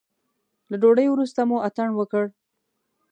[0.69, 2.25] له ډوډۍ وروسته مو اتڼ وکړ.